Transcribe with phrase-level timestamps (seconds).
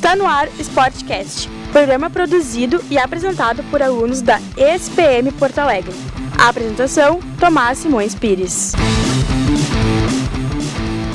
[0.00, 5.92] Está no ar Sportcast, programa produzido e apresentado por alunos da ESPM Porto Alegre.
[6.38, 8.72] A apresentação, Tomás Simões Pires.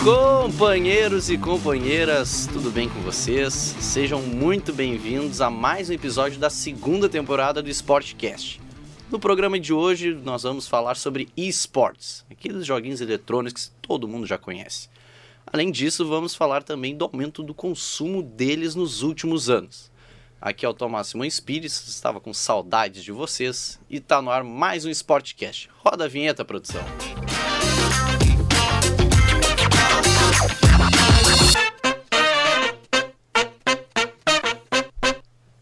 [0.04, 3.76] Companheiros e companheiras, tudo bem com vocês?
[3.80, 8.62] Sejam muito bem-vindos a mais um episódio da segunda temporada do Sportcast.
[9.10, 14.28] No programa de hoje, nós vamos falar sobre esportes, aqueles joguinhos eletrônicos que todo mundo
[14.28, 14.90] já conhece.
[15.56, 19.90] Além disso, vamos falar também do aumento do consumo deles nos últimos anos.
[20.42, 24.44] Aqui é o Tomás Simões Pires, estava com saudades de vocês e está no ar
[24.44, 25.70] mais um Sportcast.
[25.78, 26.84] Roda a vinheta, produção.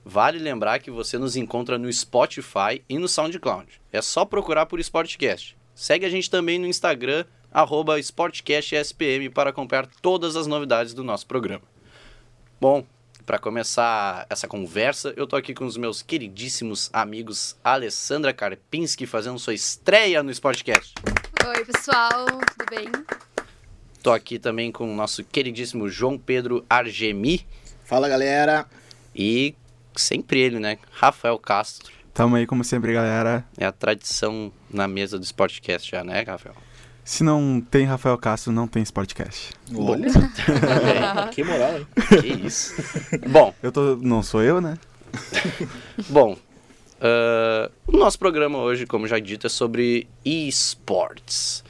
[0.04, 3.80] Vale lembrar que você nos encontra no Spotify e no SoundCloud.
[3.92, 5.56] É só procurar por Sportcast.
[5.76, 11.28] Segue a gente também no Instagram, arroba SportcastSPM, para acompanhar todas as novidades do nosso
[11.28, 11.64] programa.
[12.60, 12.86] Bom,
[13.26, 19.38] para começar essa conversa, eu tô aqui com os meus queridíssimos amigos Alessandra Karpinski fazendo
[19.40, 20.96] sua estreia no Sportcast.
[21.46, 22.90] Oi, pessoal, tudo bem?
[24.02, 27.46] Tô aqui também com o nosso queridíssimo João Pedro Argemi
[27.86, 28.66] Fala galera,
[29.14, 29.54] e
[29.96, 30.80] sempre ele, né?
[30.92, 31.92] Rafael Castro.
[32.14, 33.46] Tamo aí como sempre, galera.
[33.58, 36.56] É a tradição na mesa do Sportcast já, né, Rafael?
[37.04, 39.52] Se não tem Rafael Castro, não tem Sportcast.
[39.76, 40.08] olha,
[41.32, 41.88] que moral, hein?
[42.22, 42.74] que isso.
[43.28, 43.98] Bom, Eu tô.
[43.98, 44.78] Não sou eu, né?
[46.10, 46.38] Bom,
[47.02, 51.64] ah, o nosso programa hoje, como já dito, é sobre esportes.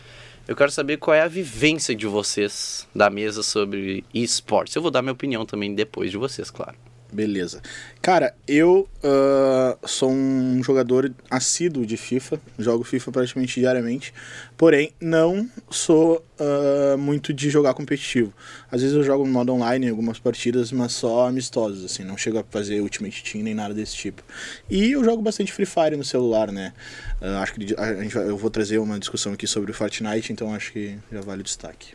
[0.48, 4.76] Eu quero saber qual é a vivência de vocês da mesa sobre esportes.
[4.76, 6.76] Eu vou dar minha opinião também depois de vocês, claro.
[7.14, 7.62] Beleza.
[8.02, 14.14] Cara, eu ah, sou um jogador assíduo de FIFA, jogo FIFA praticamente diariamente,
[14.58, 18.34] porém não sou ah, muito de jogar competitivo.
[18.72, 22.18] Às vezes eu jogo no modo online em algumas partidas, mas só amistosas, assim, não
[22.18, 24.24] chego a fazer Ultimate Team nem nada desse tipo.
[24.70, 26.74] E eu jogo bastante Free Fire no celular, né?
[27.22, 30.34] Ah, acho que a gente vai- eu vou trazer uma discussão aqui sobre o Fortnite,
[30.34, 31.94] então acho que já vale o destaque.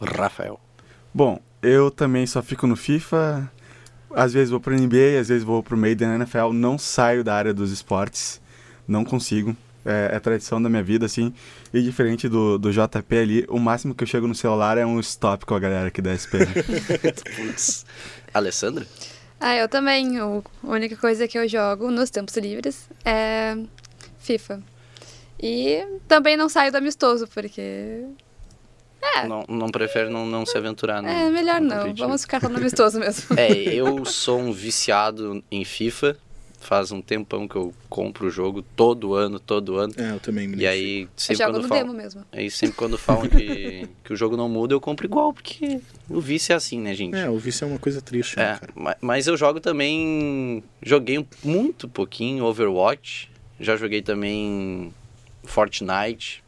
[0.00, 0.60] Rafael.
[1.12, 3.50] Bom, eu também só fico no FIFA.
[4.14, 6.52] Às vezes vou pro NBA, às vezes vou pro meio da NFL.
[6.52, 8.40] Não saio da área dos esportes.
[8.86, 9.56] Não consigo.
[9.84, 11.32] É, é tradição da minha vida, assim.
[11.72, 15.00] E diferente do, do JP ali, o máximo que eu chego no celular é um
[15.00, 16.10] stop com a galera aqui da.
[17.36, 17.86] Putz.
[18.34, 18.86] Alessandra?
[19.38, 20.20] Ah, eu também.
[20.20, 23.56] O- a única coisa que eu jogo nos tempos livres é
[24.18, 24.62] FIFA.
[25.42, 28.04] E também não saio do amistoso, porque.
[29.02, 31.26] É, Não, não prefere não, não se aventurar, né?
[31.26, 31.94] é melhor não.
[31.94, 33.38] Vamos ficar no amistoso mesmo.
[33.38, 36.16] É, eu sou um viciado em FIFA.
[36.62, 39.94] Faz um tempão que eu compro o jogo todo ano, todo ano.
[39.96, 41.84] É, eu também me E aí, Eu sempre jogo quando no falam...
[41.84, 42.22] demo mesmo.
[42.30, 46.20] Aí sempre quando falam que, que o jogo não muda, eu compro igual, porque o
[46.20, 47.16] vício é assim, né, gente?
[47.16, 50.62] É, o vício é uma coisa triste, né, É, mas eu jogo também.
[50.82, 53.30] Joguei muito pouquinho Overwatch.
[53.58, 54.92] Já joguei também
[55.44, 56.42] Fortnite.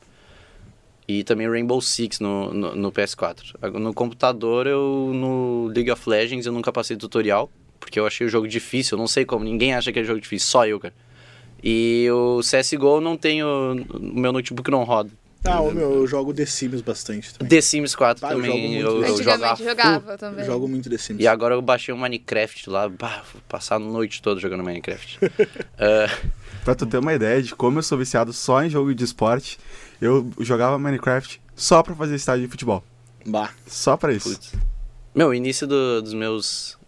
[1.18, 3.54] E também Rainbow Six no, no, no PS4.
[3.60, 5.10] Ag- No computador, eu.
[5.14, 7.50] No League of Legends, eu nunca passei tutorial.
[7.80, 8.96] Porque eu achei o jogo difícil.
[8.96, 9.44] Eu não sei como.
[9.44, 10.48] Ninguém acha que é jogo difícil.
[10.48, 10.94] Só eu, cara.
[11.62, 13.46] E o CSGO eu não tenho.
[13.92, 15.10] O meu notebook não roda.
[15.44, 17.48] Ah, o meu, eu jogo The Sims bastante também.
[17.48, 18.50] The Sims 4 Ah, eu também.
[18.52, 20.44] jogo muito eu, eu Antigamente jogava jogava Eu também.
[20.44, 21.20] jogo muito The Sims.
[21.20, 25.18] E agora eu baixei um Minecraft lá, bah, vou passar a noite toda jogando Minecraft.
[25.76, 26.08] Ah,
[26.64, 29.58] pra tu ter uma ideia de como eu sou viciado só em jogo de esporte,
[30.00, 32.82] eu jogava Minecraft só pra fazer estádio de futebol.
[33.26, 33.50] Bah.
[33.66, 34.30] Só pra isso.
[34.30, 34.52] putz.
[35.14, 36.78] Meu, o início do- dos meus.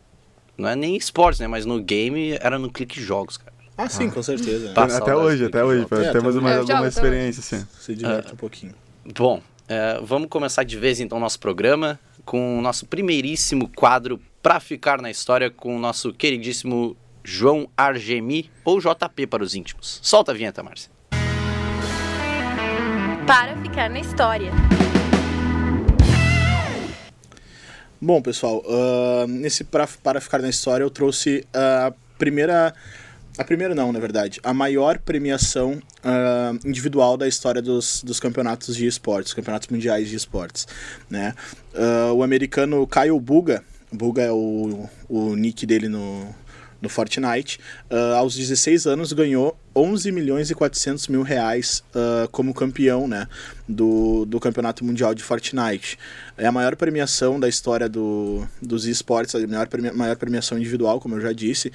[0.57, 1.47] Não é nem esportes, né?
[1.47, 3.53] Mas no game era no clique jogos, cara.
[3.77, 4.69] Ah, sim, com certeza.
[4.69, 4.73] né?
[4.75, 4.85] Tá.
[4.85, 5.85] até hoje, até hoje.
[5.87, 6.43] pra- É, temos também.
[6.43, 6.89] mais alguma jogo também.
[6.89, 7.67] experiência, assim.
[7.81, 8.73] Se diverte um pouquinho.
[9.17, 14.19] Bom, é, vamos começar de vez então o nosso programa com o nosso primeiríssimo quadro
[14.43, 19.99] pra ficar na história com o nosso queridíssimo João Argemi, ou JP para os íntimos.
[20.03, 20.91] Solta a vinheta, Márcia.
[23.27, 24.53] Para ficar na história.
[27.99, 32.75] Bom, pessoal, ah, nesse pra, para ficar na história, eu trouxe a primeira.
[33.39, 34.39] A primeira não, na verdade.
[34.45, 40.17] A maior premiação ah, individual da história dos, dos campeonatos de esportes, campeonatos mundiais de
[40.17, 40.69] esportes.
[41.09, 41.35] Né?
[41.75, 46.35] Ah, o americano Kyle Buga, Buga é o, o nick dele no,
[46.85, 47.59] no Fortnite,
[47.91, 53.27] ah, aos 16 anos ganhou 11 milhões e 400 mil reais ah, como campeão né,
[53.69, 55.99] do, do Campeonato Mundial de Fortnite.
[56.39, 61.01] É a maior premiação da história do, dos esportes, a maior, premi- maior premiação individual,
[61.01, 61.73] como eu já disse.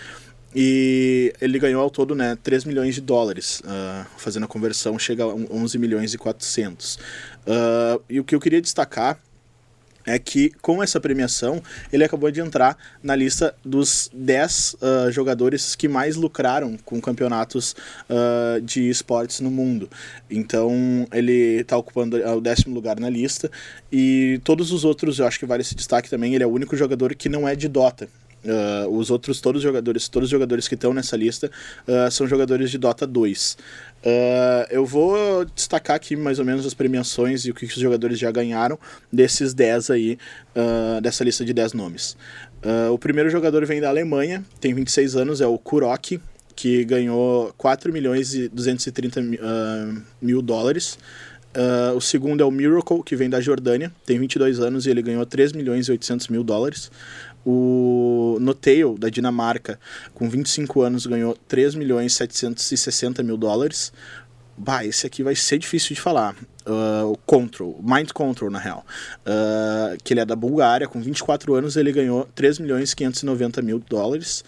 [0.56, 3.62] E ele ganhou ao todo né, 3 milhões de dólares.
[3.66, 6.98] ah, fazendo a conversão, chega a 11 milhões e 400.
[7.46, 9.20] Ah, e o que eu queria destacar
[10.06, 11.62] é que com essa premiação
[11.92, 17.76] ele acabou de entrar na lista dos 10 uh, jogadores que mais lucraram com campeonatos
[18.10, 19.90] uh, de esportes no mundo.
[20.30, 23.52] Então ele está ocupando o décimo lugar na lista
[23.92, 26.76] e todos os outros, eu acho que vale esse destaque também, ele é o único
[26.76, 28.08] jogador que não é de Dota.
[28.44, 31.52] Uh, os outros todos os jogadores, todos os jogadores que estão nessa lista
[31.86, 33.58] uh, são jogadores de Dota 2.
[34.00, 34.08] Uh,
[34.70, 38.32] eu vou destacar aqui mais ou menos as premiações e o que os jogadores já
[38.32, 38.80] ganharam
[39.12, 40.18] desses 10 aí,
[41.02, 42.16] dessa lista de 10 nomes.
[42.92, 46.20] o primeiro jogador vem da Alemanha, tem 26 anos, é o Kurok,
[46.56, 49.22] que ganhou 4 milhões e 230
[50.22, 50.98] mil dólares.
[51.50, 55.02] Uh, o segundo é o Miracle, que vem da Jordânia, tem 22 anos e ele
[55.02, 56.92] ganhou 3 milhões e 800 mil dólares.
[57.46, 59.80] O Notail, da Dinamarca,
[60.14, 63.92] com 25 anos, ganhou 3 milhões 760 mil dólares.
[64.58, 66.36] Bah, esse aqui vai ser difícil de falar.
[66.68, 68.86] Uh, o Control, Mind Control, na real.
[69.22, 73.80] Uh, que ele é da Bulgária, com 24 anos, ele ganhou 3 milhões 590 mil
[73.80, 74.44] dólares.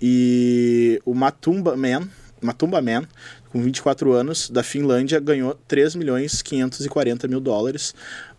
[0.00, 2.08] E o Matumba Man,
[2.40, 3.04] Matumba Man,
[3.50, 7.94] com 24 anos, da Finlândia, ganhou 3 milhões 540 mil dólares.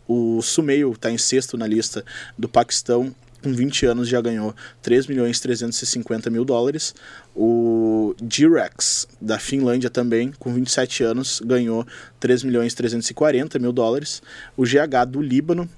[0.07, 2.03] O Sumeio está em sexto na lista
[2.37, 6.93] do Paquistão, com 20 anos já ganhou 3 milhões 350 mil dólares.
[7.35, 11.85] O G-Rex, da Finlândia também, com 27 anos, ganhou
[12.19, 14.21] 3 milhões 340 mil dólares.
[14.57, 15.69] O GH do Líbano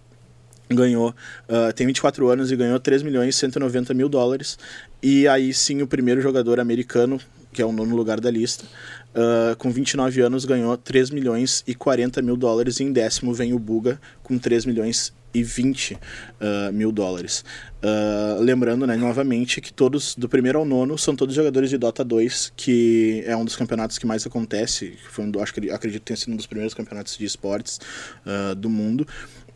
[0.70, 4.58] ganhou, uh, tem 24 anos e ganhou 3 milhões 190 mil dólares.
[5.02, 7.20] E aí sim o primeiro jogador americano,
[7.52, 11.76] que é o nono lugar da lista, uh, com 29 anos ganhou 3 milhões e
[11.76, 12.80] 40 mil dólares.
[12.80, 15.98] E em décimo vem o Buga com 3 milhões e 20 uh,
[16.40, 17.44] ah, mil dólares.
[17.82, 22.04] Uh, lembrando, né, novamente, que todos, do primeiro ao nono, são todos jogadores de Dota
[22.04, 24.98] 2, que é um dos campeonatos que mais acontece.
[25.10, 27.80] Foi um, acho que acredito que tenha sido um dos primeiros campeonatos de esportes
[28.26, 29.08] uh, do mundo.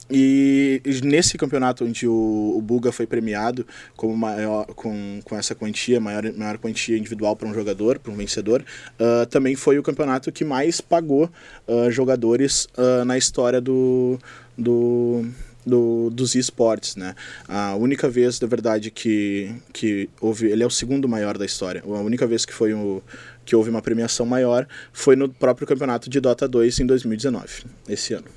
[0.10, 6.00] E nesse campeonato onde o, o Buga foi premiado como maior, com, com essa quantia,
[6.00, 8.64] maior, maior quantia individual para um jogador, para um vencedor,
[9.00, 11.30] uh, também foi o campeonato que mais pagou
[11.68, 14.20] uh, jogadores uh, na história do,
[14.56, 15.26] do,
[15.66, 17.16] do, dos esportes, né?
[17.48, 20.48] A única vez, na verdade, que, que houve...
[20.48, 21.82] Ele é o segundo maior da história.
[21.86, 23.02] A única vez que foi o
[23.46, 28.14] que houve uma premiação maior foi no próprio campeonato de Dota 2 em 2019, esse
[28.14, 28.28] ano.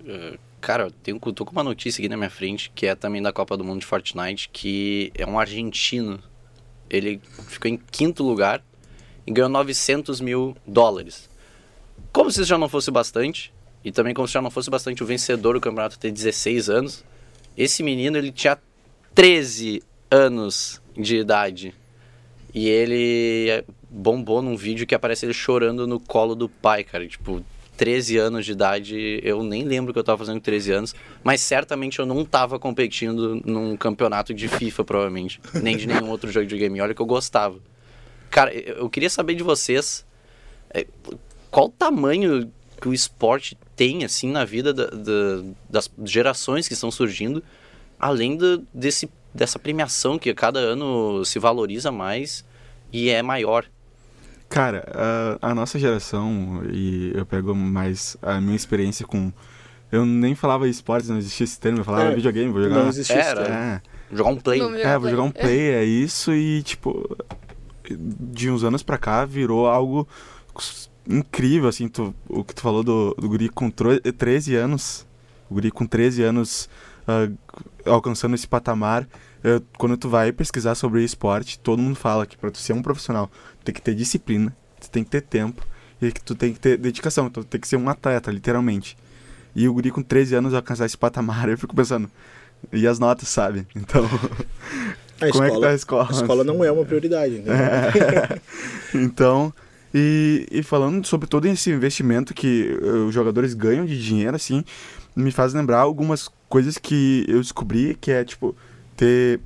[0.00, 3.32] Uh, cara, eu tô com uma notícia aqui na minha frente, que é também da
[3.32, 6.18] Copa do Mundo de Fortnite, que é um argentino.
[6.88, 8.64] Ele ficou em quinto lugar
[9.26, 11.28] e ganhou 900 mil dólares.
[12.12, 13.52] Como se isso já não fosse bastante,
[13.84, 17.04] e também como se já não fosse bastante o vencedor do campeonato ter 16 anos,
[17.56, 18.58] esse menino ele tinha
[19.14, 21.74] 13 anos de idade.
[22.54, 27.06] E ele bombou num vídeo que aparece ele chorando no colo do pai, cara.
[27.06, 27.44] Tipo,
[27.76, 31.98] 13 anos de idade, eu nem lembro que eu tava fazendo 13 anos, mas certamente
[31.98, 35.40] eu não tava competindo num campeonato de FIFA, provavelmente.
[35.60, 36.80] Nem de nenhum outro jogo de game.
[36.80, 37.58] Olha que eu gostava.
[38.30, 40.06] Cara, eu queria saber de vocês
[40.70, 40.86] é,
[41.50, 42.50] qual o tamanho
[42.84, 47.42] que o esporte tem assim na vida da, da, das gerações que estão surgindo,
[47.98, 52.44] além do, desse, dessa premiação que a cada ano se valoriza mais
[52.92, 53.64] e é maior.
[54.50, 54.84] Cara,
[55.40, 59.32] a, a nossa geração, e eu pego mais a minha experiência com.
[59.90, 62.74] Eu nem falava esportes, não existia esse termo, eu falava é, videogame, vou jogar.
[62.82, 63.82] Não existia Era, é.
[64.14, 64.60] jogar um play.
[64.82, 67.16] É, vou jogar um play, é isso, e tipo,
[67.88, 70.06] de uns anos pra cá virou algo
[71.08, 75.06] incrível, assim, tu, o que tu falou do, do guri com 13 anos,
[75.50, 76.68] o guri com 13 anos
[77.08, 77.36] uh,
[77.84, 79.02] alcançando esse patamar.
[79.44, 82.82] Uh, quando tu vai pesquisar sobre esporte, todo mundo fala que para tu ser um
[82.82, 83.30] profissional,
[83.60, 85.66] tu tem que ter disciplina, tu tem que ter tempo
[86.00, 88.96] e que tu tem que ter dedicação, tu tem que ser um atleta, literalmente.
[89.54, 92.10] E o guri com 13 anos alcançar esse patamar, eu fico pensando,
[92.72, 93.66] e as notas, sabe?
[93.76, 94.04] Então,
[95.20, 96.08] a como escola, é que tá a escola?
[96.08, 97.52] A escola não é uma prioridade, né?
[98.94, 98.96] É.
[98.96, 99.52] então,
[99.94, 104.64] e, e falando sobre todo esse investimento que uh, os jogadores ganham de dinheiro, assim,
[105.14, 108.56] me faz lembrar algumas coisas que eu descobri, que é, tipo,
[108.96, 109.40] ter...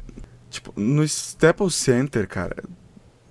[0.49, 2.65] Tipo, no Staples Center, cara,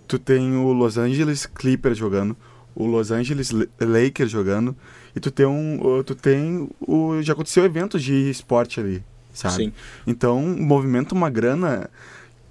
[0.08, 2.38] tu tem o Los Angeles Clippers jogando,
[2.76, 4.76] o Los Angeles Lakers jogando,
[5.16, 6.04] e tu tem um...
[6.06, 7.20] Tu tem o...
[7.24, 9.56] Já aconteceu eventos de esporte ali, sabe?
[9.56, 9.74] Sim.
[10.06, 11.90] Então, movimenta uma grana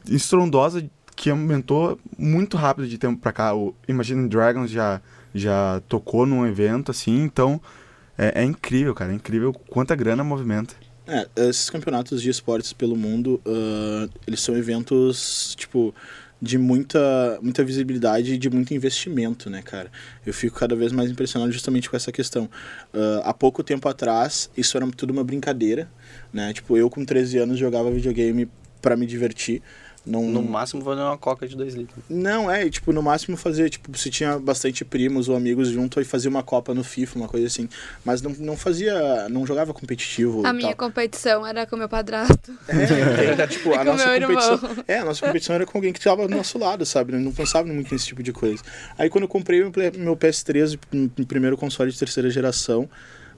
[0.08, 3.54] estrondosa que aumentou muito rápido de tempo para cá.
[3.54, 5.00] O Imagine Dragons já,
[5.34, 7.60] já tocou num evento assim, então
[8.18, 9.10] é, é incrível, cara.
[9.12, 10.74] É incrível quanta grana movimenta.
[11.06, 15.94] É, esses campeonatos de esportes pelo mundo, uh, eles são eventos, tipo,
[16.42, 19.90] de muita, muita visibilidade e de muito investimento, né, cara?
[20.26, 22.44] Eu fico cada vez mais impressionado justamente com essa questão.
[22.92, 25.88] Uh, há pouco tempo atrás, isso era tudo uma brincadeira,
[26.32, 26.52] né?
[26.52, 28.48] Tipo, eu com 13 anos jogava videogame
[28.82, 29.62] para me divertir.
[30.06, 30.22] Não...
[30.22, 32.04] No máximo fazer uma coca de 2 litros.
[32.08, 36.04] Não, é, tipo, no máximo fazer, tipo, se tinha bastante primos ou amigos junto, aí
[36.04, 37.68] fazia uma copa no FIFA, uma coisa assim.
[38.04, 40.46] Mas não, não fazia, não jogava competitivo.
[40.46, 40.86] A e minha tal.
[40.88, 42.52] competição era com meu padrasto.
[42.68, 44.54] É, era, tipo, a Com nossa meu competição.
[44.54, 44.84] irmão.
[44.86, 47.12] É, a nossa competição era com alguém que estava do nosso lado, sabe?
[47.12, 48.62] Não pensava muito nesse tipo de coisa.
[48.96, 52.88] Aí quando eu comprei meu Play- meu PS3, m- m- primeiro console de terceira geração,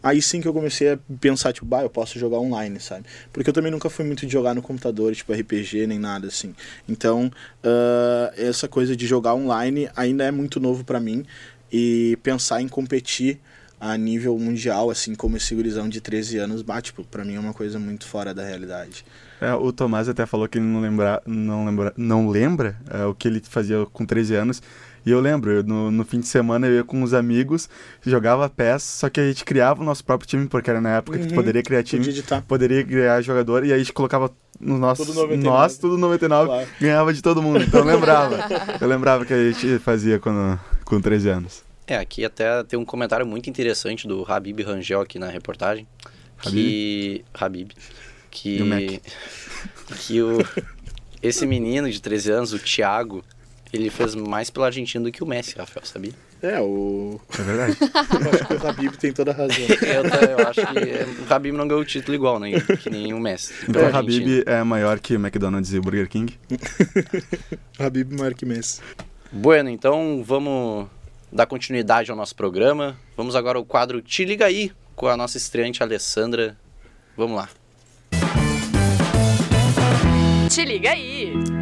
[0.02, 3.04] aí sim que eu comecei a pensar, tipo, bah, eu posso jogar online, sabe?
[3.32, 6.54] Porque eu também nunca fui muito de jogar no computador, tipo RPG, nem nada assim.
[6.88, 7.30] Então,
[7.62, 11.24] ah, essa coisa de jogar online ainda é muito novo pra mim.
[11.70, 13.38] E pensar em competir
[13.80, 17.40] a nível mundial, assim, como esse gurizão de 13 anos, bah, tipo, pra mim é
[17.40, 19.04] uma coisa muito fora da realidade.
[19.40, 23.14] É, o Tomás até falou que ele não lembra, não lembra, não lembra é, o
[23.14, 24.62] que ele fazia com 13 anos.
[25.08, 27.66] E eu lembro, eu, no, no fim de semana eu ia com os amigos,
[28.04, 31.16] jogava PES, só que a gente criava o nosso próprio time, porque era na época
[31.18, 32.04] que tu Uhum, poderia criar time,
[32.46, 35.48] poderia criar jogador, e aí a gente colocava no nosso, Tudo 99.
[35.48, 36.68] nós, tudo 99, Claro.
[36.78, 37.62] ganhava de todo mundo.
[37.64, 38.36] Então eu lembrava.
[38.78, 41.64] eu lembrava que a gente fazia quando, com 13 anos.
[41.86, 45.86] É, aqui até tem um comentário muito interessante do Habib Rangel aqui na reportagem.
[46.42, 47.24] Que.
[47.32, 47.70] Habib.
[48.30, 48.58] Que.
[48.58, 48.82] E o Mac.
[50.00, 50.38] Que o.
[51.22, 53.24] Esse menino de 13 anos, o Thiago,
[53.72, 56.12] ele fez mais pela Argentina do que o Messi, Rafael, sabia?
[56.40, 57.20] É, o.
[57.38, 57.76] É verdade.
[57.82, 59.56] Eu acho que o Habib tem toda a razão.
[59.82, 62.52] Eu, eu acho que o Habib não ganhou o título igual, né?
[62.60, 63.52] Que nem o Messi.
[63.68, 63.96] Então o.
[63.96, 66.38] Habib é maior que o McDonald's e o Burger King.
[67.78, 68.80] O Habib maior que Messi.
[69.30, 70.88] Bueno, então vamos
[71.30, 72.96] dar continuidade ao nosso programa.
[73.16, 76.56] Vamos agora ao quadro Te Liga Aí, com a nossa estreante Alessandra.
[77.16, 77.48] Vamos lá.
[80.48, 81.57] Te liga aí!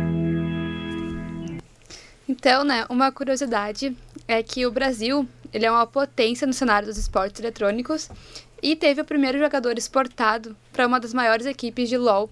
[2.38, 3.96] Então, né, uma curiosidade
[4.28, 8.10] é que o Brasil, ele é uma potência no cenário dos esportes eletrônicos
[8.62, 12.28] e teve o primeiro jogador exportado para uma das maiores equipes de LoL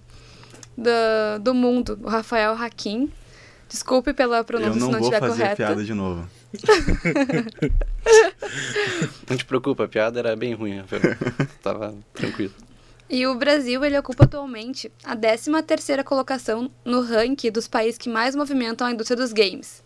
[0.77, 3.11] do, do mundo, o Rafael Hakim.
[3.67, 5.55] Desculpe pela pronúncia Eu não se não vou estiver fazer correta.
[5.55, 6.29] piada de novo.
[9.27, 11.01] Não te preocupa, a piada era bem ruim, Rafael.
[11.63, 12.53] Tava tranquilo.
[13.09, 18.35] E o Brasil, ele ocupa atualmente a 13ª colocação no ranking dos países que mais
[18.35, 19.83] movimentam a indústria dos games.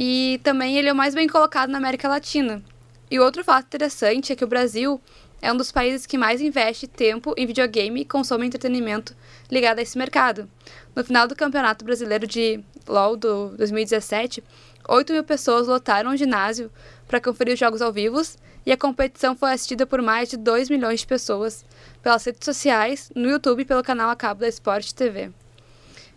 [0.00, 2.62] E também ele é o mais bem colocado na América Latina.
[3.10, 5.00] E outro fato interessante é que o Brasil
[5.42, 9.16] é um dos países que mais investe tempo em videogame e consome entretenimento
[9.50, 10.48] ligado a esse mercado.
[10.94, 14.44] No final do Campeonato Brasileiro de LoL do 2017,
[14.88, 16.70] 8 mil pessoas lotaram o ginásio
[17.08, 18.22] para conferir os jogos ao vivo
[18.64, 21.64] e a competição foi assistida por mais de 2 milhões de pessoas
[22.04, 25.32] pelas redes sociais, no YouTube e pelo canal a cabo da Sport TV.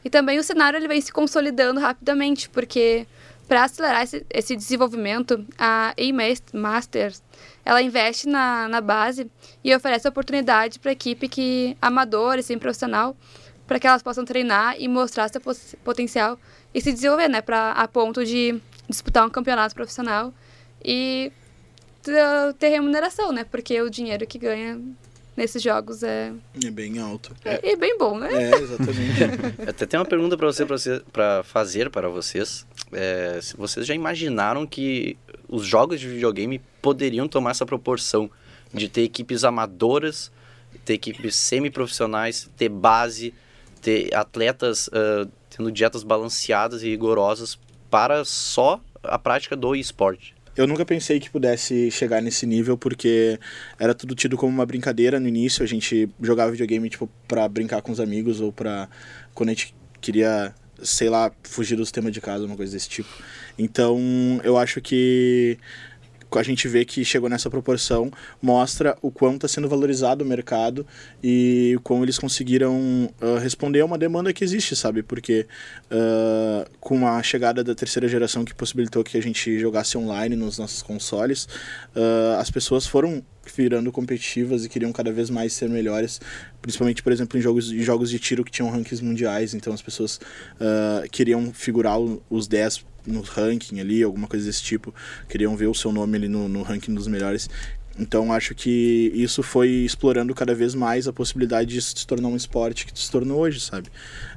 [0.05, 3.07] E também o cenário ele vem se consolidando rapidamente, porque
[3.51, 7.22] para acelerar esse, esse desenvolvimento, a E-Masters
[7.65, 9.29] ela investe na, na base
[9.62, 13.13] e oferece oportunidade para equipe que amadora e sem profissional,
[13.67, 15.41] para que elas possam treinar e mostrar seu
[15.84, 16.39] potencial
[16.74, 20.34] e se desenvolver, né, para a ponto de disputar um campeonato profissional
[20.81, 21.29] e
[22.58, 24.79] ter remuneração, né, porque o dinheiro que ganha
[25.35, 26.33] nesses jogos é,
[26.63, 27.33] É bem alto.
[27.45, 28.29] é, é bem bom, né?
[28.31, 29.23] É, exatamente.
[29.67, 30.65] Até tem uma pergunta para você,
[31.11, 32.65] pra fazer para vocês.
[32.91, 38.29] É, se vocês já imaginaram que os jogos de videogame poderiam tomar essa proporção
[38.73, 40.31] de ter equipes amadoras,
[40.85, 43.33] ter equipes semi-profissionais, ter base,
[43.81, 47.59] ter atletas ah, tendo dietas balanceadas e rigorosas
[47.89, 50.33] para só a prática do esporte?
[50.62, 53.39] Eu nunca pensei que pudesse chegar nesse nível, porque
[53.80, 55.63] era tudo tido como uma brincadeira no início.
[55.63, 58.88] A gente jogava videogame, tipo, pra brincar com os amigos ou pra.
[59.34, 60.53] quando a gente queria,
[60.84, 63.10] sei lá, fugir dos temas de casa, uma coisa desse tipo.
[63.58, 64.00] Então,
[64.44, 65.58] eu acho que
[66.39, 68.11] a gente vê que chegou nessa proporção,
[68.41, 70.85] mostra o quão está sendo valorizado o mercado
[71.23, 75.03] e como eles conseguiram ah, responder a uma demanda que existe, sabe?
[75.03, 75.47] Porque
[75.89, 80.57] ah, com a chegada da terceira geração que possibilitou que a gente jogasse online nos
[80.57, 81.47] nossos consoles,
[81.95, 83.23] ah, as pessoas foram
[83.55, 86.21] virando competitivas e queriam cada vez mais ser melhores,
[86.62, 89.81] principalmente, por exemplo, em jogos, em jogos de tiro que tinham rankings mundiais, então as
[89.81, 90.19] pessoas
[90.60, 91.98] ah, queriam figurar
[92.29, 94.93] os 10 no ranking ali, alguma coisa desse tipo,
[95.27, 97.50] queriam ver o seu nome ali no, no ranking dos melhores.
[98.00, 102.36] Então acho que isso foi explorando cada vez mais a possibilidade de se tornar um
[102.36, 103.89] esporte que se tornou hoje, sabe?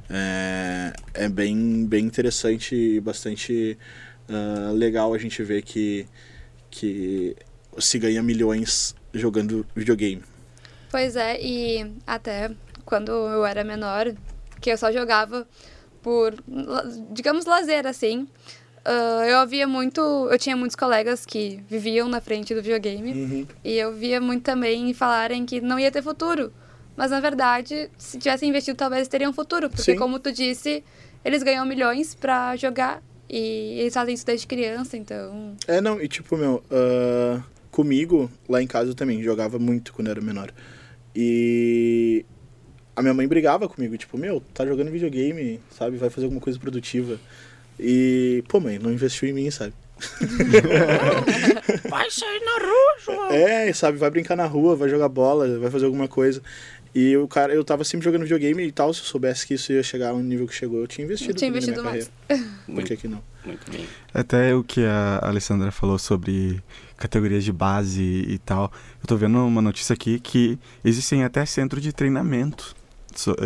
[0.09, 3.77] É, é bem, bem interessante e bastante
[4.27, 6.05] ah, legal a gente ver que,
[6.69, 7.35] que
[7.79, 10.23] se ganha milhões jogando videogame.
[10.91, 12.51] Pois é, e até
[12.85, 14.13] quando eu era menor,
[14.61, 15.47] que eu só jogava
[16.01, 16.35] por,
[17.11, 18.27] digamos, lazer, assim,
[18.85, 19.99] ah, eu havia muito.
[20.29, 23.47] Eu tinha muitos colegas que viviam na frente do videogame.
[23.63, 26.53] E eu via muito também falarem que não ia ter futuro.
[26.95, 29.69] Mas na verdade, se tivessem investido, talvez teriam futuro.
[29.69, 29.97] Porque, Sim.
[29.97, 30.83] como tu disse,
[31.25, 33.01] eles ganham milhões pra jogar.
[33.27, 35.57] E eles fazem isso desde criança, então.
[35.67, 37.41] É, não, e tipo, meu, ah,
[37.75, 40.49] comigo, lá em casa eu também jogava muito quando eu era menor.
[41.13, 42.25] E
[42.95, 45.97] a minha mãe brigava comigo, tipo, meu, tá jogando videogame, sabe?
[45.97, 47.19] Vai fazer alguma coisa produtiva.
[47.77, 49.73] E, pô, mãe, não investiu em mim, sabe?
[51.89, 53.31] Vai sair na rua, João.
[53.31, 56.41] É, sabe, vai brincar na rua, vai jogar bola, vai fazer alguma coisa.
[56.93, 59.71] E o cara, eu tava sempre jogando videogame e tal, se eu soubesse que isso
[59.71, 61.33] ia chegar ao nível que chegou, eu tinha investido.
[61.33, 62.11] tinha na minha investido mais.
[62.27, 62.49] carreira.
[62.65, 63.21] Por que que não?
[63.45, 63.85] muito bem.
[64.13, 66.61] Até o que a Alessandra falou sobre
[66.97, 68.71] categorias de base e tal.
[69.01, 72.75] Eu tô vendo uma notícia aqui que existem até centro de treinamento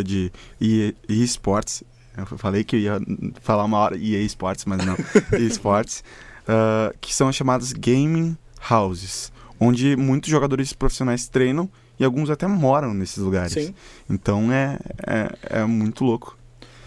[0.06, 1.84] de e- esportes.
[2.18, 3.00] Eu falei que eu ia
[3.42, 4.96] falar uma hora EA Sports, mas não.
[5.40, 6.04] esportes.
[6.48, 8.36] ah, que são as chamadas gaming
[8.70, 13.54] houses, onde muitos jogadores profissionais treinam e alguns até moram nesses lugares.
[13.54, 13.74] Sim.
[14.10, 16.38] Então é, é, é muito louco.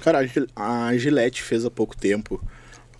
[0.02, 2.42] Cara, a Gil- a Gillette fez há pouco tempo,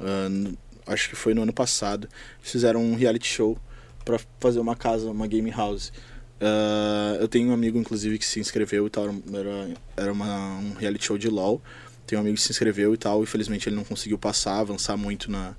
[0.01, 2.09] n- acho que foi no ano passado,
[2.41, 3.59] fizeram um reality show
[4.05, 5.93] pra fazer uma casa, uma game house.
[6.41, 10.75] Ah, eu tenho um amigo, inclusive, que se inscreveu e tal, era, era uma, um
[10.75, 11.63] reality show de LoL.
[12.07, 15.31] Tem um amigo que se inscreveu e tal, infelizmente ele não conseguiu passar, avançar muito
[15.31, 15.55] na,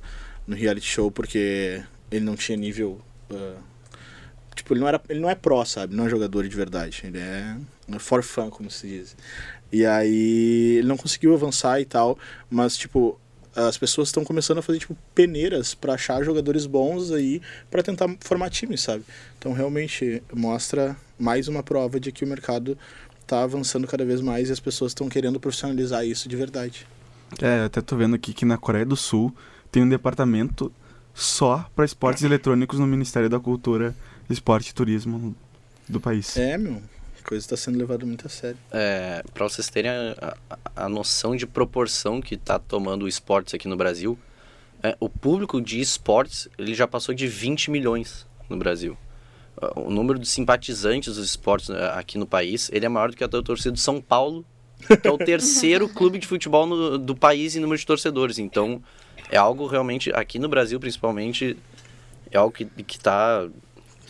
[0.46, 3.02] no reality show, porque ele não tinha nível...
[3.32, 3.56] ah,
[4.54, 5.96] tipo, ele não, era, ele não é pró, sabe?
[5.96, 7.02] Não é jogador de verdade.
[7.06, 7.56] Ele é
[7.98, 9.16] for fun, como se diz.
[9.72, 12.18] E aí ele não conseguiu avançar e tal,
[12.50, 13.20] mas tipo,
[13.56, 18.10] as pessoas estão começando a fazer tipo peneiras pra achar jogadores bons aí pra tentar
[18.20, 19.04] formar times, sabe?
[19.38, 22.78] Então realmente mostra mais uma prova de que o mercado
[23.28, 26.88] tá avançando cada vez mais e as pessoas estão querendo profissionalizar isso de verdade.
[27.42, 29.34] É, até tô vendo aqui que na Coreia do Sul
[29.72, 30.72] tem um departamento
[31.14, 33.96] só para esportes eletrônicos no Ministério da Cultura,
[34.30, 35.36] Esporte e Turismo
[35.88, 36.38] do país.
[36.38, 36.82] É, meu,
[37.24, 38.58] coisa tá sendo levada muito a sério.
[38.72, 43.54] É, para vocês terem a, a- a noção de proporção que está tomando o esportes
[43.54, 44.18] aqui no Brasil,
[44.82, 48.98] é, o público de esportes ele já passou de 20 milhões no Brasil.
[49.62, 53.16] Ah, O número de simpatizantes dos esportes eh, aqui no país ele é maior do
[53.18, 54.44] que a da torcida do São Paulo,
[55.02, 58.38] que é o terceiro clube de futebol no- do país em número de torcedores.
[58.40, 58.82] Então,
[59.30, 61.56] é algo realmente, aqui no Brasil principalmente,
[62.32, 63.48] é algo que, que tá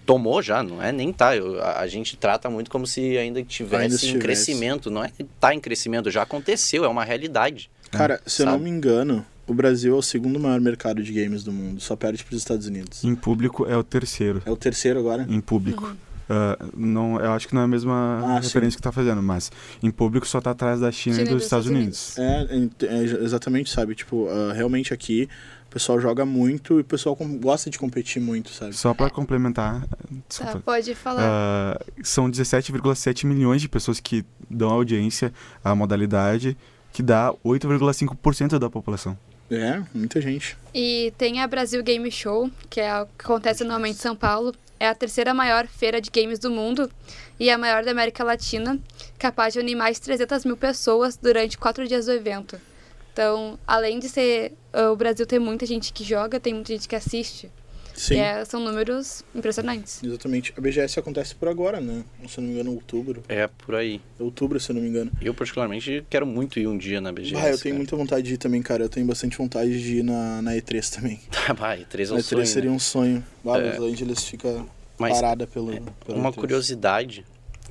[0.06, 1.36] tomou já, não é nem tá.
[1.36, 4.20] Eu- a, a gente trata muito como se ainda tivesse Ainda em estivesse.
[4.20, 4.92] crescimento.
[4.92, 7.70] Não é que tá em crescimento, já aconteceu, é uma realidade.
[7.92, 8.64] Cara, se eu não sabe?
[8.66, 12.24] me engano, o Brasil é o segundo maior mercado de games do mundo, só perde
[12.24, 13.04] pros Estados Unidos.
[13.04, 14.42] Em público é o terceiro.
[14.46, 15.26] É o terceiro agora?
[15.30, 15.96] Em público.
[16.30, 18.48] Ah, não, eu acho que não é a mesma Ah, sim.
[18.48, 19.52] referência que tá fazendo, mas
[19.84, 22.18] em público só tá atrás da China, China e dos Estados Unidos.
[22.18, 22.48] É,
[22.82, 23.94] é, é, exatamente, sabe?
[23.94, 25.28] Tipo, ah, realmente aqui
[25.74, 28.74] pessoal joga muito e o pessoal gosta de competir muito, sabe?
[28.74, 29.98] Só para complementar, Tá,
[30.30, 30.60] desculpa.
[30.60, 31.24] pode falar.
[31.26, 35.34] Ah, são 17,7 milhões de pessoas que dão audiência
[35.64, 36.56] à modalidade,
[36.92, 39.18] que dá 8,5% da população.
[39.50, 40.56] É, muita gente.
[40.74, 44.54] E tem a Brasil Game Show, que é o que acontece anualmente em São Paulo.
[44.80, 46.90] É a terceira maior feira de games do mundo
[47.40, 48.78] e a maior da América Latina,
[49.18, 52.60] capaz de unir mais de 300 mil pessoas durante quatro dias do evento.
[53.14, 54.54] Então, além de ser
[54.92, 57.50] o Brasil ter muita gente que joga, tem muita gente que assiste.
[57.96, 60.04] Sim, E é- são números impressionantes.
[60.04, 60.52] exatamente.
[60.58, 62.04] A BGS acontece por agora, né?
[62.28, 63.22] Se eu não me engano, outubro.
[63.30, 64.02] É por aí.
[64.18, 65.12] Outubro, se eu não me engano.
[65.22, 67.36] Eu, particularmente, quero muito ir um dia na BGS.
[67.36, 67.78] ah, eu tenho cara.
[67.78, 68.84] muita vontade de ir também, cara.
[68.86, 71.20] Eu tenho bastante vontade de ir na, na E3 também.
[71.30, 72.76] Tá, vai, três é a um E3 sonho, seria né?
[72.76, 73.24] um sonho.
[73.46, 73.78] Ah, É.
[73.78, 74.66] Los Angeles fica
[74.98, 75.68] Mas parada pelo.
[76.04, 76.36] pela uma E3.
[76.36, 77.24] curiosidade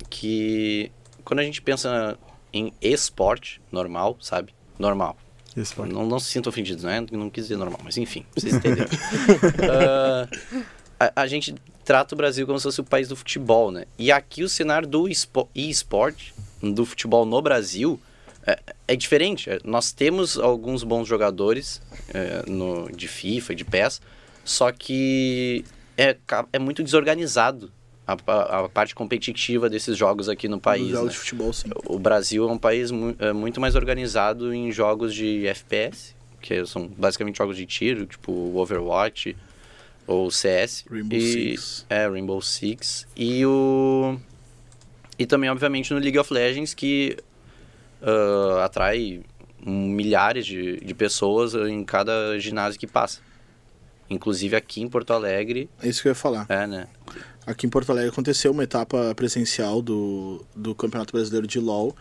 [0.09, 0.89] que
[1.25, 2.17] quando a gente pensa
[2.53, 4.53] em esporte normal, sabe?
[4.79, 5.17] Normal.
[5.93, 7.05] Não, não se sinta ofendidos, né?
[7.11, 8.89] Não quis dizer normal, mas enfim, vocês entenderam.
[9.71, 10.27] Ah,
[11.15, 13.85] a, a gente trata o Brasil como se fosse o país do futebol, né?
[13.97, 17.99] E aqui o cenário do espo- e-sport, do futebol no Brasil,
[18.45, 19.49] é, é diferente.
[19.49, 21.81] É, Nós temos alguns bons jogadores
[22.13, 24.01] é, no, de FIFA, de PES,
[24.45, 25.63] só que
[25.97, 26.15] é,
[26.51, 27.71] é muito desorganizado
[28.05, 28.13] a,
[28.59, 30.89] a- parte competitiva desses jogos aqui no país.
[30.89, 31.11] jogos né?
[31.11, 31.69] de futebol, sim.
[31.85, 36.65] O Brasil é um país mu é muito mais organizado em jogos de FPS, que
[36.65, 39.35] são basicamente jogos de tiro, tipo o Overwatch
[40.05, 40.83] ou CS.
[40.89, 41.21] Rainbow e,
[41.57, 41.85] Six.
[41.89, 43.07] É, Rainbow Six.
[43.15, 44.17] E o.
[45.17, 47.15] E também, obviamente, no League of Legends, que
[48.01, 49.21] ah, atrai
[49.65, 53.21] milhares de, de pessoas em cada ginásio que passa.
[54.09, 56.45] Inclusive aqui em Porto Alegre, É isso que eu ia falar.
[56.49, 56.87] é, né?
[57.45, 61.95] Aqui em Porto Alegre aconteceu uma etapa presencial do, do Campeonato Brasileiro de LoL,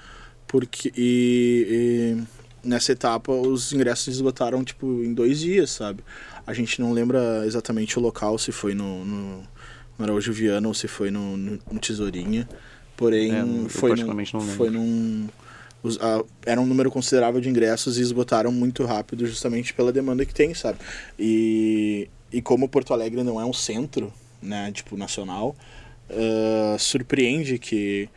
[0.46, 2.16] porque e,
[2.64, 6.04] e nessa etapa os ingressos esgotaram tipo em dois dias, sabe?
[6.46, 9.38] A gente não lembra exatamente o local, se foi no, no,
[9.98, 12.48] no Araújo Viana ou se foi no, no, no Tesourinha,
[12.96, 13.32] Porém,
[13.64, 14.06] É, foi, num,
[14.56, 15.28] foi num.
[15.82, 20.24] os- ah, era um número considerável de ingressos e esgotaram muito rápido, justamente pela demanda
[20.24, 20.78] que tem, sabe?
[21.18, 25.54] E, e como Porto Alegre não é um centro, né, tipo, nacional,
[26.10, 28.08] ah, surpreende que,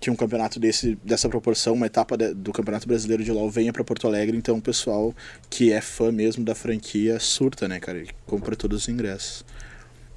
[0.00, 3.72] que um campeonato desse, dessa proporção, uma etapa de- do Campeonato Brasileiro de LoL venha
[3.72, 5.14] para Porto Alegre, então o pessoal
[5.48, 7.98] que é fã mesmo da franquia surta, né, cara?
[7.98, 9.44] E compra todos os ingressos.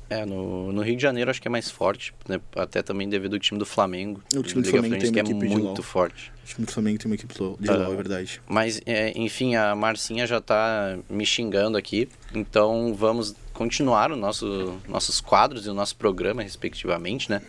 [0.10, 2.40] É, no, no Rio de Janeiro acho que é mais forte, né?
[2.56, 4.22] Até também devido ao time do Flamengo.
[4.36, 5.76] O time do Flamengo tem uma é equipe de muito LoL.
[5.82, 6.32] forte.
[6.44, 7.74] O time do Flamengo tem uma equipe de Ah.
[7.78, 8.42] LoL, é verdade.
[8.48, 12.08] Mas, é, enfim, a Marcinha já tá me xingando aqui.
[12.36, 17.42] Então vamos continuar o nosso, nossos quadros e o nosso programa, respectivamente, né?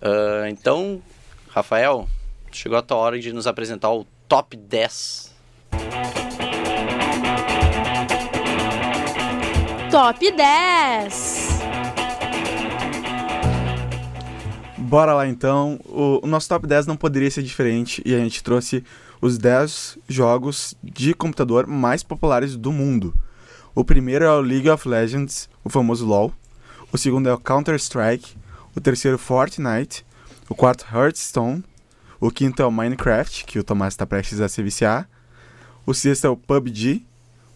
[0.00, 1.02] Ah, então,
[1.48, 2.08] Rafael,
[2.50, 5.34] chegou a tua hora de nos apresentar o top 10.
[9.90, 11.60] Top 10!
[14.78, 15.78] Bora lá então.
[15.84, 18.84] O, o nosso top 10 não poderia ser diferente e a gente trouxe
[19.20, 23.14] os 10 jogos de computador mais populares do mundo.
[23.80, 26.34] O primeiro é o League of Legends, o famoso LoL.
[26.92, 28.36] O segundo é o Counter-Strike.
[28.76, 30.04] O terceiro, Fortnite.
[30.50, 31.64] O quarto, Hearthstone.
[32.20, 35.08] O quinto é o Minecraft, que o Tomás está prestes a se viciar.
[35.86, 37.06] O sexto é o PUBG.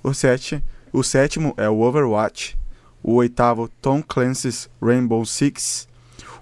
[0.03, 2.57] O, sete, o sétimo é o Overwatch.
[3.03, 5.87] O oitavo, Tom Clancy's Rainbow Six.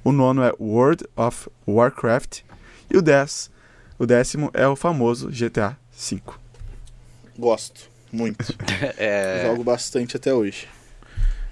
[0.04, 2.42] O nono é World of Warcraft.
[2.88, 3.50] E o, dez,
[3.98, 6.22] o décimo é o famoso GTA V.
[7.36, 8.44] Gosto, muito.
[8.98, 10.68] É, Jogo bastante até hoje.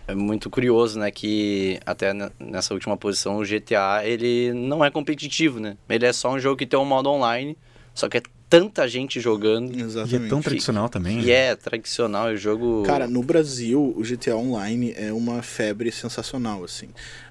[0.06, 1.10] é muito curioso, né?
[1.10, 5.76] Que até ne- nessa última posição o GTA ele não é competitivo, né?
[5.88, 7.56] Ele é só um jogo que tem um modo online,
[7.94, 9.78] só que é tanta gente jogando.
[9.78, 10.22] Exatamente.
[10.22, 11.20] E é tão tradicional também.
[11.20, 11.32] E né?
[11.32, 12.82] é tradicional, é jogo.
[12.84, 16.88] Cara, no Brasil, o GTA Online é uma febre sensacional, assim.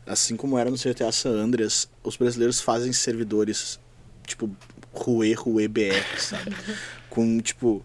[0.08, 3.80] Assim como era no GTA San Andreas, os brasileiros fazem servidores,
[4.26, 4.50] tipo,
[4.94, 6.56] Rue, Rue BR, sabe?
[7.10, 7.84] Com, tipo...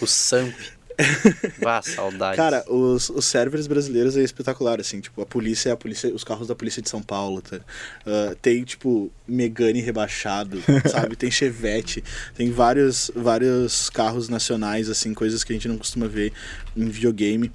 [0.00, 0.54] O Samp.
[1.60, 2.36] Vá, saudades.
[2.36, 6.24] Cara, os, os servers brasileiros é espetacular, assim, tipo, a polícia é a polícia, os
[6.24, 7.60] carros da polícia de São Paulo, tá?
[8.06, 11.16] Ah, tem, tipo, Megane rebaixado, sabe?
[11.16, 12.02] Tem Chevette,
[12.34, 16.32] tem vários, vários carros nacionais, assim, coisas que a gente não costuma ver
[16.76, 17.50] em videogame.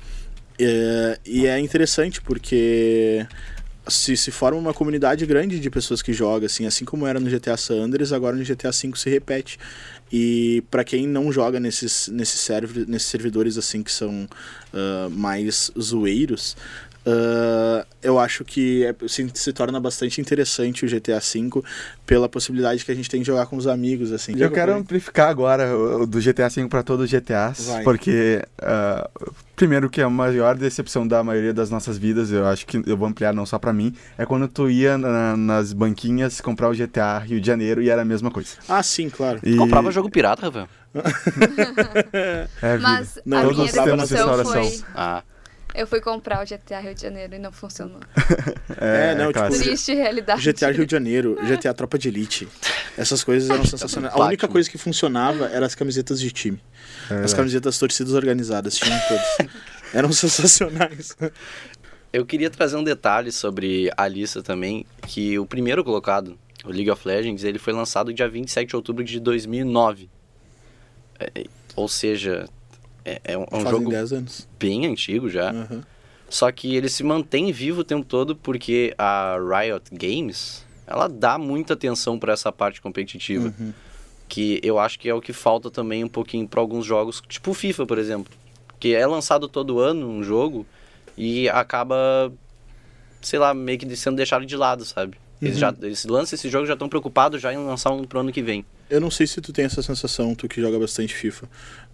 [0.57, 3.27] É, e é interessante porque
[3.87, 7.29] se, se forma uma comunidade grande de pessoas que jogam, assim, assim como era no
[7.29, 9.59] GTA San Andreas, agora no GTA V se repete.
[10.11, 14.27] E para quem não joga nesses, nesses, server, nesses servidores assim que são
[14.73, 16.55] ah, mais zoeiros,
[17.05, 21.61] ah, eu acho que é- se, se torna bastante interessante o GTA V
[22.05, 24.33] pela possibilidade que a gente tem de jogar com os amigos, assim.
[24.37, 27.83] Eu quero amplificar agora o do GTA V para todos os GTAs, Vai.
[27.83, 29.09] porque ah,
[29.55, 33.07] primeiro que a maior decepção da maioria das nossas vidas, eu acho que eu vou
[33.07, 37.19] ampliar não só para mim, é quando tu ia na- nas banquinhas comprar o GTA
[37.19, 38.49] Rio de Janeiro e era a mesma coisa.
[38.67, 39.39] Ah, sim, claro.
[39.43, 40.67] E Comprava jogo pirata, Rafael.
[42.61, 42.77] é.
[42.77, 44.81] Mas Não, a todos minha temos decepção foi...
[44.93, 45.23] Ah,
[45.75, 47.99] Eu fui comprar o GTA Rio de Janeiro e não funcionou.
[48.77, 49.63] É, não, tipo, clássico.
[49.63, 50.51] Triste realidade.
[50.51, 52.47] GTA Rio de Janeiro, GTA Tropa de Elite.
[52.97, 54.13] Essas coisas eram sensacionais.
[54.13, 56.61] A única coisa que funcionava eram as camisetas de time.
[57.23, 59.53] As camisetas torcidas organizadas, tinham todas.
[59.93, 61.15] Eram sensacionais.
[62.11, 66.89] eu queria trazer um detalhe sobre a lista também, que o primeiro colocado, o League
[66.89, 70.09] of Legends, ele foi lançado dia 27 de outubro de 2009.
[71.19, 72.45] É, ou seja,
[73.05, 74.47] é, é um, é um Fazem jogo 10 anos.
[74.59, 75.51] bem antigo já.
[75.51, 75.83] Aham.
[76.27, 81.37] Só que ele se mantém vivo o tempo todo porque a Riot Games, ela dá
[81.37, 83.53] muita atenção para essa parte competitiva.
[83.59, 83.71] Uhum.
[84.27, 87.51] Que eu acho que é o que falta também um pouquinho para alguns jogos, tipo
[87.51, 88.33] o FIFA, por exemplo.
[88.79, 90.65] Que é lançado todo ano um jogo
[91.15, 92.33] e acaba,
[93.21, 95.17] sei lá, meio que sendo deixado de lado, sabe?
[95.41, 95.59] Eles, Uhum.
[95.59, 98.41] já, eles lançam esse jogo já estão preocupados já em lançar um pro ano que
[98.41, 98.65] vem.
[98.89, 101.47] Eu não sei se tu tem essa sensação, tu que joga bastante FIFA.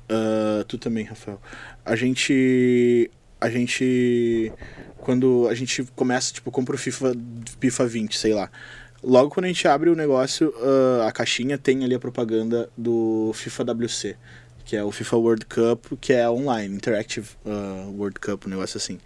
[0.10, 1.42] Ah, tu também, Rafael.
[1.86, 3.10] A gente.
[3.40, 4.52] A gente.
[4.98, 7.14] Quando a gente começa, tipo, compra o FIFA,
[7.60, 8.52] FIFA 20, sei lá.
[9.04, 13.32] Logo quando a gente abre o negócio, ah, a caixinha tem ali a propaganda do
[13.34, 14.16] FIFA WC,
[14.64, 18.78] que é o FIFA World Cup, que é online, Interactive ah, World Cup, um negócio
[18.78, 19.00] assim.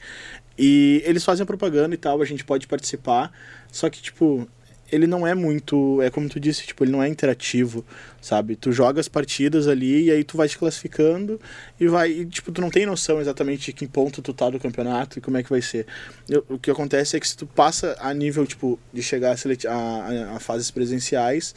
[0.58, 3.32] E eles fazem a propaganda e tal, a gente pode participar,
[3.72, 4.48] só que, tipo,
[4.92, 6.02] ele não é muito.
[6.02, 7.84] É como tu disse, tipo, ele não é interativo,
[8.22, 8.56] sabe?
[8.56, 11.40] Tu joga as partidas ali e aí tu vai te classificando
[11.80, 12.12] e vai.
[12.12, 15.22] E, tipo, tu não tem noção exatamente de que ponto tu tá do campeonato e
[15.22, 15.86] como é que vai ser.
[16.30, 19.70] Eu- o que acontece é que se tu passa a nível, tipo, de chegar a,
[19.70, 21.56] a, a- a fases presenciais,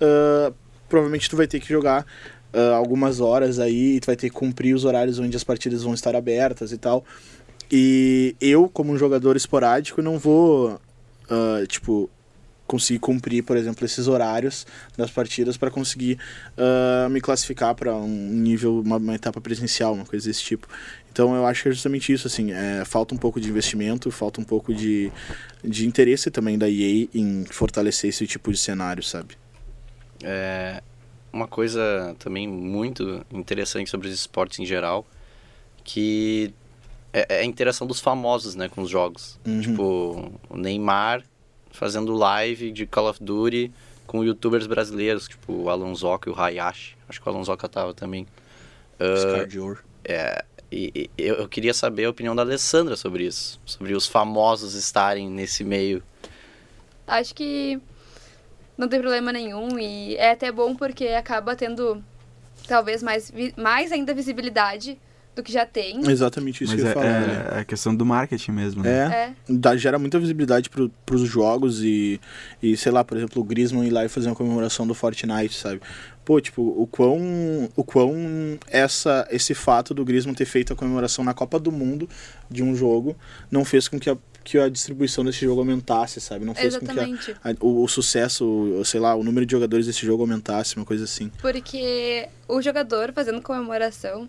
[0.00, 0.52] ah,
[0.88, 2.04] provavelmente tu vai ter que jogar.
[2.52, 5.82] ah, algumas horas aí, e tu vai ter que cumprir os horários onde as partidas
[5.82, 7.04] vão estar abertas e tal.
[7.70, 10.80] E eu, como um jogador esporádico, não vou,
[11.28, 12.08] ah, tipo,
[12.66, 16.18] conseguir cumprir, por exemplo, esses horários das partidas para conseguir
[16.56, 20.66] uh, me classificar para um nível, uma, uma, etapa presencial, uma coisa desse tipo.
[21.10, 24.40] Então eu acho que é justamente isso, assim, é, falta um pouco de investimento, falta
[24.40, 25.10] um pouco de,
[25.64, 29.36] de interesse também da EA em fortalecer esse tipo de cenário, sabe?
[30.22, 30.82] É,
[31.32, 35.06] uma coisa também muito interessante sobre os esportes em geral,
[35.84, 36.52] que
[37.12, 39.38] é, é a interação dos famosos, né, com os jogos.
[39.46, 39.60] Uhum.
[39.60, 41.22] Tipo, o Neymar
[41.76, 43.72] fazendo live de Call of Duty
[44.06, 46.96] com youtubers brasileiros, tipo o Alonsoca e o Hayashi.
[47.08, 48.26] Acho que o Alonsoca tava também.
[48.98, 54.06] Uh, é, e, e, eu queria saber a opinião da Alessandra sobre isso, sobre os
[54.06, 56.02] famosos estarem nesse meio.
[57.06, 57.80] Acho que
[58.76, 62.02] não tem problema nenhum e é até bom porque acaba tendo
[62.66, 64.98] talvez mais, mais ainda visibilidade
[65.36, 66.00] do que já tem.
[66.10, 67.06] Exatamente isso Mas que eu é, falar.
[67.06, 67.60] é, né?
[67.60, 68.90] é questão do marketing mesmo, né?
[68.90, 69.32] É, É.
[69.48, 72.18] Dá, gera muita visibilidade pro, pros jogos e,
[72.62, 75.54] e, sei lá, por exemplo, o Griezmann ir lá e fazer uma comemoração do Fortnite,
[75.54, 75.80] sabe?
[76.24, 78.12] Pô, tipo, o quão, o quão
[78.66, 82.08] essa, esse fato do Griezmann ter feito a comemoração na Copa do Mundo
[82.50, 83.14] de um jogo
[83.50, 86.44] não fez com que a, que a distribuição desse jogo aumentasse, sabe?
[86.44, 87.36] Não fez com que a, Exatamente.
[87.44, 90.84] a- o, o sucesso, o- sei lá, o número de jogadores desse jogo aumentasse, uma
[90.84, 91.30] coisa assim.
[91.40, 94.28] Porque o jogador fazendo comemoração,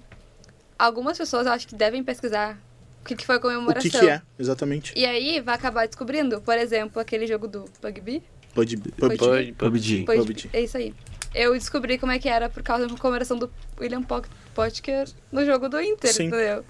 [0.78, 2.58] algumas pessoas eu acho que devem pesquisar
[3.02, 3.90] o que, que foi a O comemoração.
[3.90, 4.94] que que é, exatamente?
[4.96, 8.22] E aí vai acabar descobrindo, por exemplo, aquele jogo do PUBG.
[8.54, 8.78] PUBG.
[9.58, 10.04] PUBG.
[10.06, 10.50] PUBG.
[10.54, 10.94] É isso aí.
[11.36, 15.46] Eu descobri como é que era por causa da comemoração do William Pot- Potker no
[15.46, 16.26] jogo do Inter, Sim.
[16.28, 16.66] entendeu?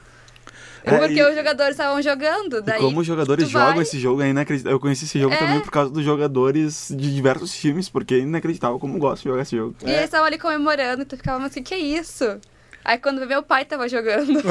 [0.83, 2.79] É, Porque e- os jogadores estavam jogando, E daí...
[2.79, 4.75] como os jogadores tu vai- jogam esse jogo é inacreditável.
[4.75, 5.37] Eu conheci esse jogo É.
[5.37, 9.41] também por causa dos jogadores de diversos times, porque é inacreditável como gostam de jogar
[9.43, 9.75] esse jogo.
[9.85, 12.39] E eles estavam ali comemorando, e tu ficava, mas o que, que é isso?
[12.87, 14.31] Aí quando meu pai tava jogando.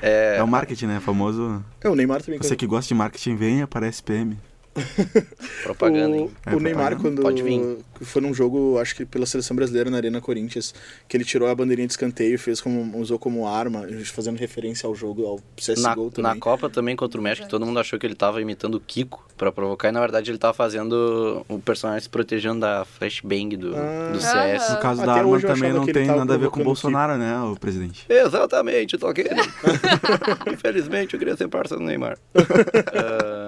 [0.00, 1.00] É, o marketing, né?
[1.00, 1.60] Famoso.
[1.80, 2.38] É, o Neymar também.
[2.40, 4.38] Você que gosta de marketing, venha para a SPM.
[5.64, 6.30] Propaganda, o, hein?
[6.46, 7.22] É, o Neymar, propaganda.
[7.22, 7.78] quando Pode vir.
[8.02, 10.74] foi num jogo, acho que pela seleção brasileira na Arena Corinthians,
[11.08, 14.86] que ele tirou a bandeirinha de escanteio e fez como, usou como arma, fazendo referência
[14.86, 16.22] ao jogo, ao CSGO Na, também.
[16.22, 19.26] na Copa também contra o México, todo mundo achou que ele tava imitando o Kiko
[19.36, 23.74] pra provocar, e na verdade ele tava fazendo o personagem se protegendo da flashbang do,
[23.76, 24.10] Ah.
[24.12, 24.70] do CS.
[24.72, 27.38] No caso Até da arma também não tem nada a ver com o Bolsonaro, né,
[27.40, 28.04] o presidente?
[28.08, 29.24] Exatamente, tô aqui.
[30.52, 32.18] Infelizmente eu queria ser parça do Neymar.
[32.34, 33.47] Ah,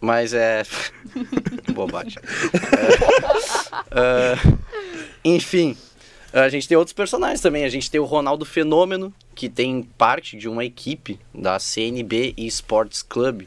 [0.00, 0.62] mas é.
[1.72, 2.18] Bobagem.
[3.90, 4.58] É, ah,
[5.24, 5.76] enfim,
[6.32, 7.64] a gente tem outros personagens também.
[7.64, 13.02] A gente tem o Ronaldo Fenômeno, que tem parte de uma equipe da CNB Esports
[13.02, 13.42] Club.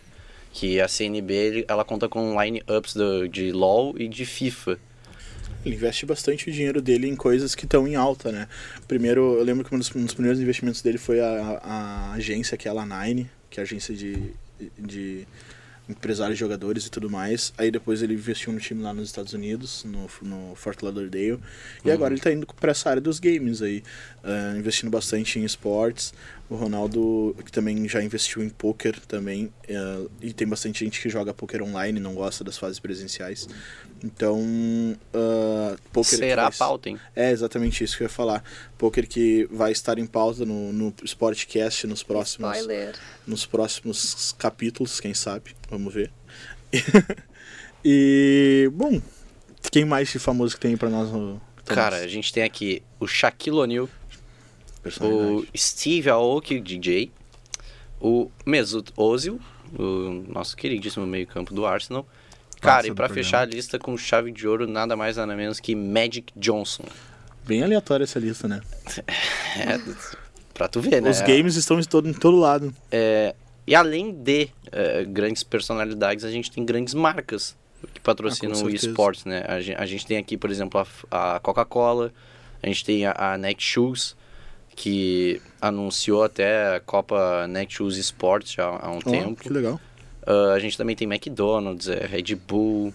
[0.54, 2.96] Que a CNB ela conta com line-ups
[3.32, 4.78] de LoL e de FIFA.
[5.66, 8.48] Ele investe bastante o dinheiro dele em coisas que estão em alta, né?
[8.88, 12.58] Primeiro, eu lembro que um dos, um dos primeiros investimentos dele foi a, a agência,
[12.58, 14.34] que é a La9, que é a agência de,
[14.78, 15.28] de
[15.92, 17.54] empresários, jogadores e tudo mais.
[17.58, 21.40] Aí depois ele investiu no time lá nos Estados Unidos, no, no Fort Lauderdale.
[21.86, 23.84] E agora ele tá indo para essa área dos games aí,
[24.24, 26.14] ah, investindo bastante em esportes.
[26.52, 31.08] O Ronaldo, que também já investiu em poker também, ah, e tem bastante gente que
[31.10, 33.48] joga poker online, não gosta das fases presenciais.
[34.04, 34.38] Então,
[35.14, 37.00] ah, poker Será vai- a pauta, hein?
[37.16, 38.44] é exatamente isso que eu ia falar.
[38.78, 42.96] Poker que vai estar em pauta no, no Sportcast nos próximos, Spoiler.
[43.26, 45.56] nos próximos capítulos, quem sabe.
[45.70, 46.12] Vamos ver.
[47.86, 49.02] e, bom,
[49.72, 53.08] quem mais de famoso que tem pra nós no Cara, a gente tem aqui o
[53.08, 53.88] Shaquille O'Neal,
[55.02, 55.46] o?
[55.56, 57.12] Steve Aoki, DJ,
[58.00, 59.40] o Mesut Ozil,
[59.78, 62.06] o nosso queridíssimo meio-campo do Arsenal.
[62.60, 63.14] Cara, e programa.
[63.16, 66.84] fechar a lista com chave de ouro, nada mais nada menos que Magic Johnson.
[67.48, 68.62] Bem aleatória essa lista, né?
[69.58, 69.80] É,
[70.54, 71.10] pra tu ver, né?
[71.10, 72.74] Os games estão em todo, em todo lado.
[72.92, 77.56] É, e além de é, grandes personalidades, a gente tem grandes marcas
[77.94, 79.44] que patrocinam Ah, o esportes, né?
[79.48, 82.14] A gen- a gente, tem aqui, por exemplo, a, a Coca-Cola,
[82.62, 84.16] a gente tem a, a Netshoes,
[84.82, 89.36] que anunciou até a Copa Netshoes Sports já há um Ó, tempo.
[89.44, 89.80] que legal.
[90.26, 92.92] Ah, a gente também tem McDonald's, é, Red Bull,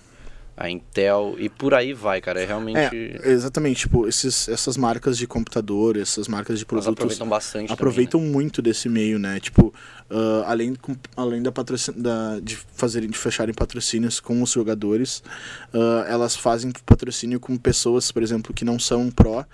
[0.56, 2.42] a Intel e por aí vai, cara.
[2.42, 2.78] É realmente.
[3.22, 3.82] É, exatamente.
[3.82, 7.72] Tipo, esses, essas marcas de computador, essas marcas de elas produtos aproveitam bastante.
[7.72, 9.38] aproveitam muito desse meio, né?
[9.38, 9.72] Tipo,
[10.10, 15.22] ah, além, com- além da patrocin da, de fazerem de fecharem patrocínios com os jogadores,
[15.72, 19.44] ah, elas fazem patrocínio com pessoas, por exemplo, que não são pró,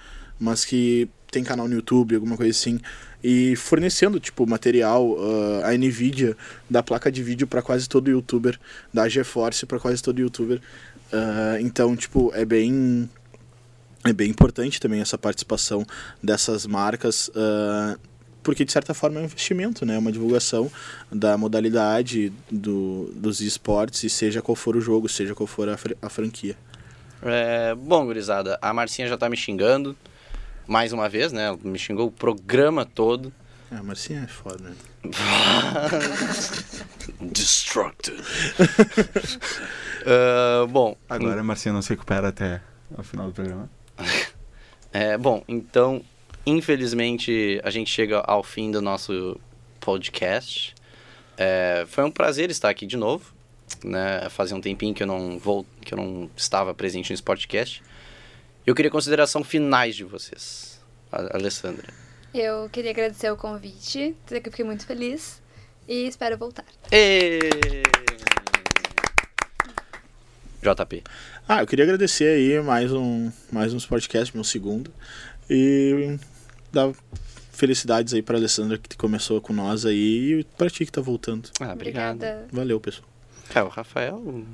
[0.40, 2.79] mas que tem canal no YouTube, alguma coisa assim,
[3.25, 5.16] e fornecendo tipo material,
[5.64, 6.37] ah, a Nvidia
[6.71, 8.61] dá placa de vídeo para quase todo youtuber,
[8.92, 10.61] dá GeForce para quase todo youtuber.
[11.12, 13.09] Ah, então, tipo, é bem
[14.05, 15.87] é bem importante também essa participação
[16.23, 17.97] dessas marcas ah,
[18.42, 19.95] porque de certa forma é um investimento, né?
[19.95, 20.71] É uma divulgação
[21.11, 25.77] da modalidade do, dos esportes, e seja qual for o jogo, seja qual for a,
[25.77, 26.57] fr a franquia.
[27.23, 29.97] É, bom, gurizada, a Marcinha já tá me xingando
[30.66, 31.57] mais uma vez, né?
[31.62, 33.33] Me xingou o programa todo.
[33.70, 34.75] É, a Marcinha é foda, né?
[37.33, 38.20] Destructed.
[40.03, 40.96] uh, bom.
[41.09, 42.61] Agora a Marcinha não se recupera até
[42.96, 43.68] o final do programa.
[44.94, 46.05] É, bom, então,
[46.44, 49.40] infelizmente, a gente chega ao fim do nosso
[49.81, 50.75] podcast.
[51.38, 53.33] É, foi um prazer estar aqui de novo.
[53.83, 54.29] Né?
[54.29, 57.83] Fazia um tempinho que eu não vou, que eu não estava presente no Sportcast.
[58.64, 61.92] Eu queria consideração finais de vocês, Alessandra.
[62.33, 65.42] Eu queria agradecer o convite, dizer que eu fiquei muito feliz
[65.88, 66.64] e espero voltar.
[66.92, 67.40] E...
[70.62, 71.03] JP.
[71.48, 74.94] Ah, eu queria agradecer aí mais um, mais um podcast, meu segundo.
[75.51, 76.16] E
[76.70, 76.92] dar
[77.51, 81.51] felicidades aí pra Alessandra que começou com nós aí e pra ti que tá voltando.
[81.61, 82.14] Ah, obrigado.
[82.14, 82.46] Obrigada.
[82.53, 83.09] Valeu, pessoal.
[83.53, 84.44] É, o Rafael.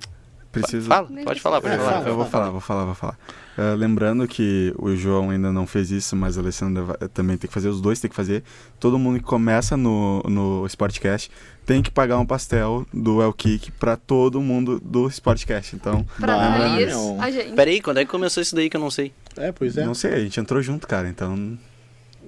[0.62, 0.88] Preciso...
[0.88, 1.92] Fala, pode falar, pode É, falar.
[1.92, 2.08] fala.
[2.08, 3.18] Eu vou falar, vou falar, vou falar.
[3.58, 7.48] Uh, lembrando que o João ainda não fez isso, mas a Alessandra vai- também tem
[7.48, 8.44] que fazer, os dois tem que fazer.
[8.78, 11.30] Todo mundo que começa no, no Sportcast
[11.66, 15.74] tem que pagar um pastel do El Kick pra todo mundo do Sportcast.
[15.74, 17.16] Então, Pra feliz meu.
[17.20, 17.52] a gente.
[17.52, 19.12] Peraí, quando é que começou isso daí que eu não sei?
[19.36, 19.84] É, pois é.
[19.84, 21.08] não sei, a gente entrou junto, cara.
[21.08, 21.58] Então,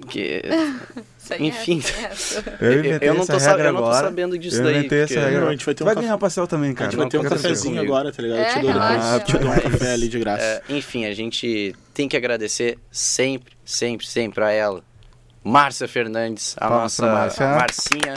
[0.01, 0.41] Que...
[1.39, 1.79] Enfim.
[1.79, 2.57] essa, essa.
[2.59, 4.05] eu Eu, inventei eu não essa tô, sa- regra eu não tô agora.
[4.07, 4.77] sabendo disso eu daí.
[4.79, 5.41] inventei essa porque- regra.
[5.41, 6.91] Não, a gente vai ter um vai café- ganhar pastel também, A cara.
[6.91, 7.93] gente vai ter um cafezinho comigo.
[7.93, 8.39] agora, tá ligado?
[8.39, 10.43] É, eu te dou, ah, te dou um café ali de graça.
[10.43, 14.83] É, enfim, a gente tem que agradecer sempre, sempre, sempre a ela.
[15.43, 17.47] Márcia Fernandes, a nossa pra Márcia.
[17.47, 18.13] Marcinha.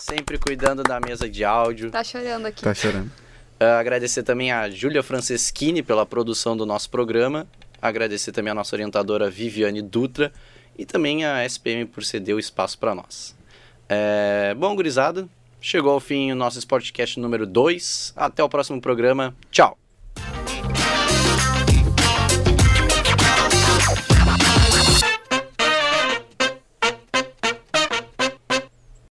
[0.00, 1.90] Sempre cuidando da mesa de áudio.
[1.90, 2.62] Tá chorando aqui.
[2.62, 3.10] Tá chorando.
[3.58, 7.46] Ah, agradecer também a Júlia Franceschini pela produção do nosso programa.
[7.80, 10.32] Agradecer também a nossa orientadora Viviane Dutra.
[10.78, 13.34] E também a SPM por ceder o espaço para nós.
[13.88, 15.26] É, bom, gurizada,
[15.60, 18.12] chegou ao fim o nosso Sportcast número 2.
[18.14, 19.34] Até o próximo programa.
[19.50, 19.85] Tchau!